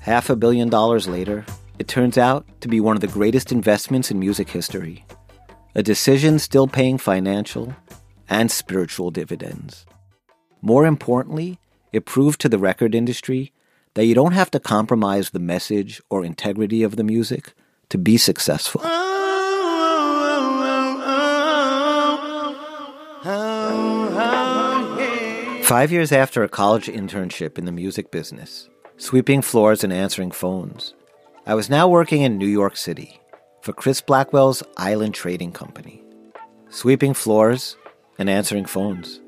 Half 0.00 0.30
a 0.30 0.36
billion 0.36 0.68
dollars 0.68 1.08
later, 1.08 1.44
it 1.78 1.88
turns 1.88 2.16
out 2.16 2.46
to 2.60 2.68
be 2.68 2.80
one 2.80 2.96
of 2.96 3.00
the 3.00 3.08
greatest 3.08 3.52
investments 3.52 4.10
in 4.10 4.18
music 4.18 4.50
history. 4.50 5.04
A 5.74 5.82
decision 5.82 6.38
still 6.38 6.66
paying 6.66 6.98
financial 6.98 7.74
and 8.28 8.50
spiritual 8.50 9.10
dividends. 9.10 9.84
More 10.62 10.86
importantly, 10.86 11.58
it 11.92 12.06
proved 12.06 12.40
to 12.40 12.48
the 12.48 12.58
record 12.58 12.94
industry 12.94 13.52
that 13.94 14.06
you 14.06 14.14
don't 14.14 14.32
have 14.32 14.50
to 14.52 14.60
compromise 14.60 15.30
the 15.30 15.38
message 15.38 16.00
or 16.10 16.24
integrity 16.24 16.82
of 16.82 16.96
the 16.96 17.04
music 17.04 17.52
to 17.90 17.98
be 17.98 18.16
successful. 18.16 18.80
Oh, 18.84 18.90
oh, 23.24 23.72
oh, 24.18 25.62
Five 25.62 25.90
years 25.90 26.12
after 26.12 26.42
a 26.44 26.48
college 26.48 26.86
internship 26.86 27.58
in 27.58 27.64
the 27.64 27.72
music 27.72 28.10
business, 28.10 28.68
sweeping 28.98 29.42
floors 29.42 29.82
and 29.82 29.92
answering 29.92 30.30
phones, 30.30 30.94
I 31.44 31.54
was 31.54 31.68
now 31.68 31.88
working 31.88 32.22
in 32.22 32.38
New 32.38 32.46
York 32.46 32.76
City 32.76 33.20
for 33.62 33.72
Chris 33.72 34.00
Blackwell's 34.00 34.62
Island 34.76 35.14
Trading 35.14 35.52
Company, 35.52 36.02
sweeping 36.68 37.14
floors 37.14 37.76
and 38.18 38.30
answering 38.30 38.64
phones. 38.64 39.20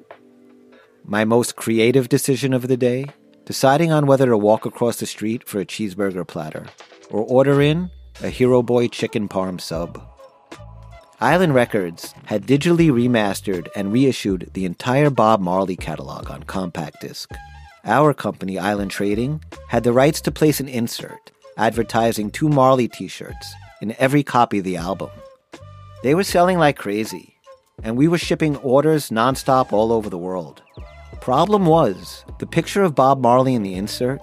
My 1.04 1.24
most 1.24 1.56
creative 1.56 2.08
decision 2.08 2.52
of 2.52 2.68
the 2.68 2.76
day 2.76 3.06
deciding 3.44 3.90
on 3.90 4.06
whether 4.06 4.26
to 4.26 4.36
walk 4.36 4.66
across 4.66 4.98
the 4.98 5.06
street 5.06 5.48
for 5.48 5.58
a 5.58 5.66
cheeseburger 5.66 6.26
platter 6.26 6.66
or 7.10 7.22
order 7.24 7.62
in 7.62 7.90
a 8.22 8.30
Hero 8.30 8.62
Boy 8.62 8.88
chicken 8.88 9.28
parm 9.28 9.60
sub. 9.60 10.02
Island 11.20 11.54
Records 11.54 12.14
had 12.26 12.46
digitally 12.46 12.90
remastered 12.90 13.68
and 13.76 13.92
reissued 13.92 14.50
the 14.54 14.64
entire 14.64 15.10
Bob 15.10 15.40
Marley 15.40 15.76
catalog 15.76 16.30
on 16.30 16.42
compact 16.42 17.00
disc. 17.00 17.30
Our 17.84 18.12
company, 18.14 18.58
Island 18.58 18.90
Trading, 18.90 19.42
had 19.68 19.84
the 19.84 19.92
rights 19.92 20.20
to 20.22 20.32
place 20.32 20.60
an 20.60 20.68
insert 20.68 21.30
advertising 21.56 22.30
two 22.30 22.48
Marley 22.48 22.88
t 22.88 23.08
shirts 23.08 23.54
in 23.80 23.94
every 23.98 24.22
copy 24.22 24.58
of 24.58 24.64
the 24.64 24.76
album. 24.76 25.10
They 26.02 26.14
were 26.14 26.24
selling 26.24 26.58
like 26.58 26.76
crazy, 26.76 27.36
and 27.82 27.96
we 27.96 28.08
were 28.08 28.18
shipping 28.18 28.56
orders 28.58 29.10
nonstop 29.10 29.72
all 29.72 29.92
over 29.92 30.08
the 30.08 30.18
world. 30.18 30.62
Problem 31.20 31.66
was, 31.66 32.24
the 32.38 32.46
picture 32.46 32.82
of 32.82 32.94
Bob 32.94 33.20
Marley 33.20 33.54
in 33.54 33.62
the 33.62 33.74
insert 33.74 34.20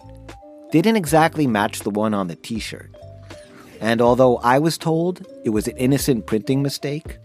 didn't 0.72 0.96
exactly 0.96 1.46
match 1.46 1.82
the 1.82 1.90
one 1.90 2.14
on 2.14 2.28
the 2.28 2.36
t 2.36 2.60
shirt. 2.60 2.94
And 3.82 4.02
although 4.02 4.38
I 4.38 4.60
was 4.60 4.78
told 4.78 5.26
it 5.44 5.50
was 5.50 5.68
an 5.68 5.78
innocent 5.78 6.26
printing 6.26 6.62
mistake, 6.62 7.18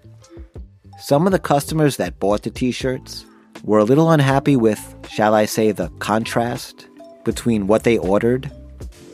some 0.98 1.26
of 1.26 1.32
the 1.32 1.38
customers 1.38 1.96
that 1.96 2.18
bought 2.18 2.42
the 2.42 2.50
t 2.50 2.72
shirts 2.72 3.24
were 3.64 3.78
a 3.78 3.84
little 3.84 4.10
unhappy 4.10 4.56
with, 4.56 4.94
shall 5.08 5.34
I 5.34 5.44
say, 5.46 5.72
the 5.72 5.88
contrast 5.98 6.88
between 7.24 7.66
what 7.66 7.84
they 7.84 7.98
ordered 7.98 8.50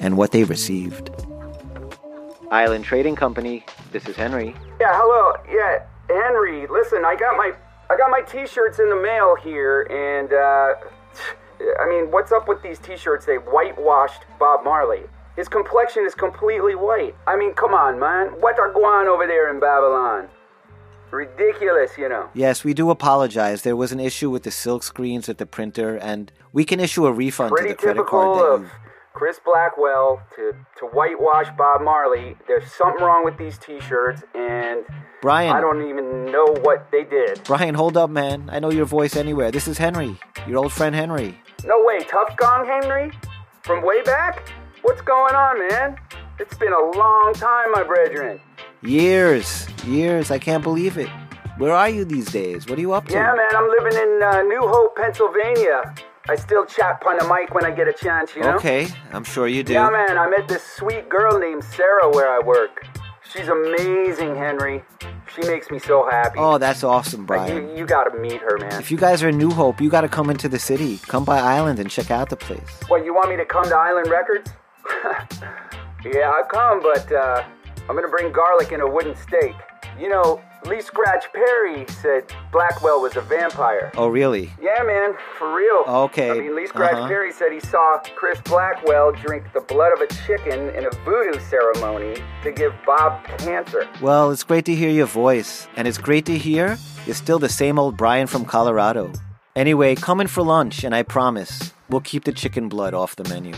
and 0.01 0.17
what 0.17 0.33
they 0.33 0.45
received. 0.45 1.11
Island 2.51 2.85
Trading 2.85 3.17
Company, 3.17 3.65
this 3.93 4.07
is 4.07 4.17
Henry. 4.17 4.55
Yeah, 4.81 4.93
hello. 4.93 5.35
Yeah, 5.49 5.85
Henry, 6.09 6.67
listen, 6.69 7.05
I 7.05 7.17
got 7.17 7.37
my 7.37 7.53
I 7.89 7.97
got 7.97 8.11
my 8.11 8.21
t-shirts 8.21 8.79
in 8.79 8.89
the 8.89 8.97
mail 8.97 9.37
here 9.37 9.83
and 9.91 10.33
uh 10.33 10.75
I 11.81 11.89
mean, 11.89 12.11
what's 12.11 12.33
up 12.33 12.49
with 12.49 12.63
these 12.63 12.79
t-shirts? 12.79 13.25
They 13.27 13.37
whitewashed 13.37 14.23
Bob 14.39 14.65
Marley. 14.65 15.03
His 15.37 15.49
complexion 15.49 16.05
is 16.07 16.15
completely 16.15 16.75
white. 16.75 17.15
I 17.27 17.37
mean, 17.37 17.53
come 17.53 17.75
on, 17.75 18.01
man. 18.01 18.29
What 18.41 18.59
are 18.59 18.73
going 18.73 19.07
over 19.07 19.27
there 19.27 19.53
in 19.53 19.61
Babylon? 19.61 20.29
Ridiculous, 21.11 21.93
you 21.97 22.09
know. 22.09 22.29
Yes, 22.35 22.65
we 22.65 22.75
do 22.75 22.91
apologize. 22.91 23.63
There 23.63 23.77
was 23.77 23.93
an 23.93 24.01
issue 24.01 24.31
with 24.31 24.43
the 24.43 24.51
silk 24.51 24.83
screens 24.83 25.29
at 25.29 25.39
the 25.39 25.47
printer, 25.47 25.97
and 25.97 26.33
we 26.53 26.65
can 26.65 26.81
issue 26.81 27.07
a 27.07 27.13
refund 27.13 27.51
Pretty 27.53 27.69
to 27.69 27.75
the 27.75 27.79
credit 27.79 27.99
typical 27.99 28.35
card 28.35 28.39
that 28.39 28.65
of. 28.67 28.71
Chris 29.13 29.41
Blackwell 29.43 30.21
to, 30.37 30.53
to 30.79 30.87
whitewash 30.87 31.47
Bob 31.57 31.81
Marley. 31.81 32.37
There's 32.47 32.71
something 32.73 33.03
wrong 33.03 33.25
with 33.25 33.39
these 33.39 33.57
t-shirts, 33.57 34.23
and 34.35 34.85
Brian. 35.23 35.57
I 35.57 35.61
don't 35.61 35.89
even 35.89 36.27
know 36.27 36.45
what 36.63 36.91
they 36.91 37.05
did. 37.05 37.43
Brian, 37.45 37.75
hold 37.75 37.97
up, 37.97 38.11
man. 38.11 38.51
I 38.53 38.59
know 38.59 38.71
your 38.71 38.85
voice 38.85 39.17
anywhere. 39.17 39.51
This 39.51 39.69
is 39.69 39.79
Henry, 39.79 40.19
your 40.47 40.59
old 40.59 40.73
friend 40.73 40.95
Henry. 40.95 41.41
No 41.65 41.83
way, 41.83 42.01
Tuff 42.01 42.37
Gong 42.37 42.67
Henry? 42.67 43.11
From 43.63 43.83
way 43.83 44.03
back? 44.03 44.53
What's 44.87 45.03
going 45.03 45.35
on, 45.35 45.69
man? 45.69 45.97
It's 46.39 46.57
been 46.57 46.73
a 46.73 46.97
long 46.97 47.33
time, 47.35 47.73
my 47.73 47.83
brethren. 47.83 48.41
Years, 48.83 49.67
years. 49.85 50.31
I 50.31 50.39
can't 50.39 50.63
believe 50.63 50.97
it. 50.97 51.09
Where 51.59 51.73
are 51.73 51.89
you 51.89 52.05
these 52.05 52.31
days? 52.31 52.69
What 52.69 52.79
are 52.79 52.81
you 52.81 52.93
up 52.93 53.07
to? 53.09 53.13
Yeah, 53.13 53.35
man, 53.35 53.57
I'm 53.57 53.69
living 53.69 54.01
in 54.01 54.23
uh, 54.23 54.43
New 54.43 54.61
Hope, 54.61 54.95
Pennsylvania. 54.95 55.93
I 56.29 56.37
still 56.37 56.65
chat 56.67 57.03
on 57.05 57.19
the 57.19 57.25
mic 57.25 57.53
when 57.53 57.65
I 57.65 57.73
get 57.73 57.89
a 57.89 57.93
chance, 57.93 58.37
you 58.37 58.43
know? 58.43 58.55
Okay, 58.55 58.87
I'm 59.13 59.25
sure 59.25 59.49
you 59.49 59.65
do. 59.65 59.73
Yeah, 59.73 59.91
man, 59.91 60.19
I 60.19 60.31
met 60.31 60.47
this 60.47 60.63
sweet 60.63 61.09
girl 61.09 61.37
named 61.37 61.65
Sarah 61.65 62.09
where 62.09 62.31
I 62.31 62.39
work. 62.39 62.87
She's 63.33 63.49
amazing, 63.49 64.37
Henry. 64.37 64.85
She 65.35 65.41
makes 65.49 65.69
me 65.69 65.81
so 65.81 66.09
happy. 66.09 66.39
Oh, 66.39 66.59
that's 66.59 66.85
awesome, 66.85 67.23
Like, 67.27 67.49
Brian. 67.49 67.71
you, 67.71 67.79
you 67.79 67.87
gotta 67.87 68.17
meet 68.17 68.41
her, 68.41 68.57
man. 68.59 68.81
If 68.81 68.93
you 68.93 68.99
guys 68.99 69.25
are 69.25 69.31
in 69.31 69.37
New 69.37 69.51
Hope, 69.51 69.81
you 69.81 69.91
got 69.91 70.03
to 70.03 70.09
come 70.09 70.31
into 70.31 70.49
the 70.49 70.61
city. 70.61 70.99
Come 71.09 71.25
by 71.25 71.41
Island 71.41 71.81
and 71.81 71.91
check 71.91 72.13
out 72.13 72.31
the 72.31 72.37
place. 72.37 72.81
What, 72.87 73.05
you 73.05 73.13
want 73.13 73.31
me 73.31 73.37
to 73.37 73.45
come 73.45 73.65
to 73.65 73.75
Island 73.75 74.09
Records? 74.09 74.53
yeah, 76.05 76.31
I'll 76.31 76.45
come, 76.45 76.83
but 76.83 77.11
uh, 77.13 77.45
I'm 77.89 77.97
gonna 77.97 78.09
bring 78.09 78.33
garlic 78.33 78.73
and 78.73 78.83
a 78.83 78.87
wooden 78.87 79.17
stake. 79.17 79.57
You 79.99 80.11
know, 80.11 80.43
Lee 80.67 80.81
Scratch 80.81 81.27
Perry 81.33 81.87
said 82.03 82.25
Blackwell 82.51 83.01
was 83.01 83.17
a 83.17 83.21
vampire. 83.21 83.93
Oh, 83.97 84.09
really? 84.09 84.51
Yeah, 84.61 84.83
man, 84.83 85.15
for 85.39 85.55
real. 85.55 85.85
Okay, 85.87 86.31
I 86.31 86.35
mean, 86.35 86.57
Lee 86.57 86.67
Scratch 86.67 86.95
uh-huh. 86.95 87.09
Perry 87.09 87.33
said 87.33 87.53
he 87.53 87.61
saw 87.61 88.01
Chris 88.17 88.41
Blackwell 88.41 89.13
drink 89.13 89.45
the 89.55 89.61
blood 89.61 89.93
of 89.93 90.01
a 90.01 90.07
chicken 90.27 90.71
in 90.71 90.85
a 90.85 90.91
voodoo 91.05 91.39
ceremony 91.49 92.21
to 92.43 92.53
give 92.53 92.75
Bob 92.85 93.25
cancer. 93.39 93.89
Well, 94.03 94.31
it's 94.33 94.43
great 94.43 94.65
to 94.67 94.75
hear 94.75 94.91
your 94.91 95.07
voice, 95.07 95.69
and 95.77 95.87
it's 95.87 95.99
great 95.99 96.27
to 96.27 96.37
hear 96.37 96.77
you're 97.07 97.15
still 97.15 97.39
the 97.39 97.49
same 97.49 97.79
old 97.79 97.97
Brian 97.97 98.27
from 98.27 98.45
Colorado. 98.45 99.13
Anyway, 99.55 99.95
come 99.95 100.21
in 100.21 100.27
for 100.27 100.43
lunch, 100.43 100.83
and 100.83 100.95
I 100.95 101.05
promise 101.05 101.73
we'll 101.89 102.01
keep 102.01 102.25
the 102.25 102.33
chicken 102.33 102.69
blood 102.69 102.93
off 102.93 103.15
the 103.15 103.25
menu. 103.25 103.55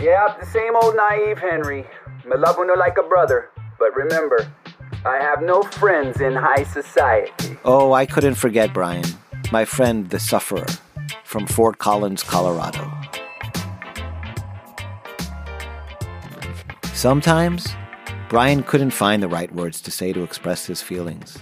Yeah, 0.00 0.36
the 0.38 0.46
same 0.46 0.76
old 0.76 0.94
naive 0.94 1.38
Henry. 1.38 1.84
Me 2.24 2.36
love 2.36 2.56
you 2.56 2.78
like 2.78 2.98
a 2.98 3.02
brother, 3.02 3.50
but 3.80 3.94
remember, 3.96 4.52
I 5.04 5.16
have 5.16 5.42
no 5.42 5.62
friends 5.62 6.20
in 6.20 6.34
high 6.34 6.62
society. 6.62 7.58
Oh, 7.64 7.92
I 7.92 8.06
couldn't 8.06 8.36
forget 8.36 8.72
Brian, 8.72 9.04
my 9.50 9.64
friend 9.64 10.08
the 10.10 10.20
sufferer 10.20 10.66
from 11.24 11.46
Fort 11.46 11.78
Collins, 11.78 12.22
Colorado. 12.22 12.88
Sometimes, 16.94 17.66
Brian 18.28 18.62
couldn't 18.62 18.90
find 18.90 19.22
the 19.22 19.28
right 19.28 19.52
words 19.52 19.80
to 19.80 19.90
say 19.90 20.12
to 20.12 20.22
express 20.22 20.66
his 20.66 20.80
feelings. 20.80 21.38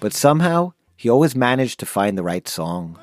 But 0.00 0.12
somehow, 0.14 0.72
he 0.96 1.10
always 1.10 1.36
managed 1.36 1.80
to 1.80 1.86
find 1.86 2.16
the 2.16 2.22
right 2.22 2.48
song. 2.48 2.98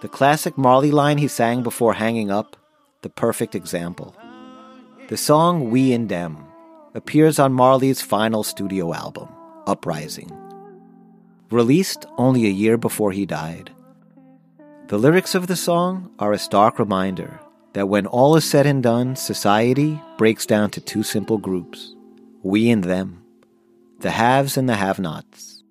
The 0.00 0.08
classic 0.08 0.58
Marley 0.58 0.90
line 0.90 1.18
he 1.18 1.28
sang 1.28 1.62
before 1.62 1.94
hanging 1.94 2.30
up, 2.30 2.56
the 3.02 3.10
perfect 3.10 3.54
example. 3.54 4.14
The 5.08 5.16
song 5.16 5.70
We 5.70 5.92
and 5.92 6.08
Them 6.08 6.44
appears 6.94 7.38
on 7.38 7.52
Marley's 7.52 8.02
final 8.02 8.42
studio 8.42 8.92
album, 8.92 9.28
Uprising, 9.66 10.30
released 11.50 12.06
only 12.18 12.46
a 12.46 12.50
year 12.50 12.76
before 12.76 13.12
he 13.12 13.24
died. 13.24 13.70
The 14.88 14.98
lyrics 14.98 15.34
of 15.34 15.46
the 15.46 15.56
song 15.56 16.10
are 16.18 16.32
a 16.32 16.38
stark 16.38 16.78
reminder 16.78 17.40
that 17.72 17.88
when 17.88 18.06
all 18.06 18.36
is 18.36 18.44
said 18.44 18.66
and 18.66 18.82
done, 18.82 19.16
society 19.16 20.00
breaks 20.18 20.44
down 20.44 20.70
to 20.70 20.80
two 20.80 21.02
simple 21.02 21.38
groups 21.38 21.94
we 22.42 22.70
and 22.70 22.84
them, 22.84 23.22
the 24.00 24.10
haves 24.10 24.56
and 24.56 24.68
the 24.68 24.76
have 24.76 24.98
nots. 24.98 25.62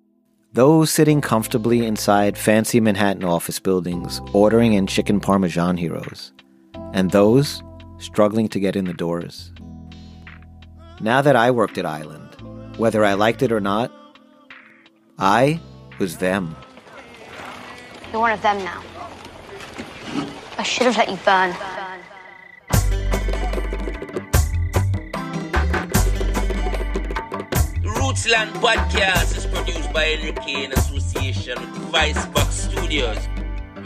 Those 0.52 0.90
sitting 0.90 1.20
comfortably 1.20 1.84
inside 1.84 2.38
fancy 2.38 2.80
Manhattan 2.80 3.24
office 3.24 3.58
buildings 3.58 4.20
ordering 4.32 4.72
in 4.72 4.86
chicken 4.86 5.20
parmesan 5.20 5.76
heroes, 5.76 6.32
and 6.92 7.10
those 7.10 7.62
struggling 7.98 8.48
to 8.48 8.60
get 8.60 8.76
in 8.76 8.84
the 8.84 8.94
doors. 8.94 9.52
Now 11.00 11.22
that 11.22 11.36
I 11.36 11.50
worked 11.50 11.78
at 11.78 11.86
Island, 11.86 12.36
whether 12.76 13.04
I 13.04 13.14
liked 13.14 13.42
it 13.42 13.52
or 13.52 13.60
not, 13.60 13.92
I 15.18 15.60
was 15.98 16.18
them. 16.18 16.56
You're 18.12 18.20
one 18.20 18.32
of 18.32 18.42
them 18.42 18.58
now. 18.58 18.82
I 20.58 20.62
should 20.62 20.86
have 20.86 20.96
let 20.96 21.08
you 21.08 21.16
burn. 21.24 21.54
Rootsland 27.84 28.50
Podcast 28.60 29.36
is 29.36 29.46
produced 29.46 29.92
by 29.92 30.10
Enrique 30.10 30.64
in 30.64 30.72
association 30.72 31.60
with 31.60 31.70
Vice 31.90 32.26
Box 32.26 32.54
Studios. 32.54 33.18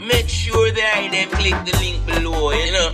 Make 0.05 0.29
sure 0.29 0.71
that 0.71 1.09
them 1.11 1.29
click 1.29 1.55
the 1.65 1.77
link 1.79 2.05
below, 2.05 2.51
you 2.51 2.71
know. 2.71 2.93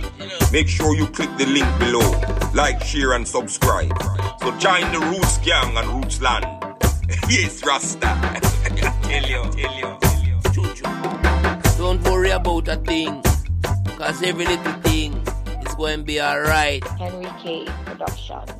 Make 0.50 0.66
sure 0.66 0.96
you 0.96 1.06
click 1.08 1.28
the 1.36 1.44
link 1.44 1.68
below. 1.78 2.08
Like, 2.54 2.82
share, 2.82 3.12
and 3.12 3.28
subscribe. 3.28 3.92
So 4.40 4.50
join 4.58 4.90
the 4.92 5.00
Roots 5.10 5.36
Gang 5.38 5.76
and 5.76 5.88
Rootsland. 5.88 6.44
yes, 7.28 7.62
Rasta. 7.66 8.00
tell 9.02 9.22
you, 9.22 9.42
tell 9.52 9.74
you, 9.78 9.98
tell 10.00 10.24
you. 10.24 10.40
Choo 10.54 10.74
choo. 10.74 11.76
Don't 11.76 12.02
worry 12.04 12.30
about 12.30 12.68
a 12.68 12.76
thing. 12.76 13.22
Cause 13.98 14.22
every 14.22 14.46
little 14.46 14.72
thing 14.80 15.12
is 15.66 15.74
going 15.74 15.98
to 15.98 16.04
be 16.04 16.20
alright. 16.20 16.82
Henry 16.98 17.30
K. 17.42 17.66
Productions. 17.84 18.50